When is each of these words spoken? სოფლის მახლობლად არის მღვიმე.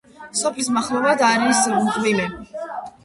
სოფლის 0.37 0.69
მახლობლად 0.77 1.21
არის 1.27 1.61
მღვიმე. 1.77 2.27